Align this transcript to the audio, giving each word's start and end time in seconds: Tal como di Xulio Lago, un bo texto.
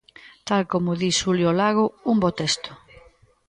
Tal 0.49 0.63
como 0.71 0.91
di 1.01 1.09
Xulio 1.19 1.49
Lago, 1.61 1.85
un 2.11 2.15
bo 2.21 2.29
texto. 2.39 2.69